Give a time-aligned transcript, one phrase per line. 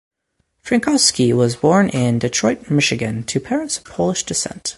[0.63, 4.69] Frankowski was born in Detroit, Michigan to parents of Polish descent.